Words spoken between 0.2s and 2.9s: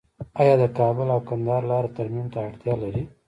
آیا د کابل او کندهار لاره ترمیم ته اړتیا